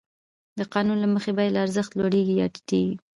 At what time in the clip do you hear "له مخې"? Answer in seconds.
1.01-1.31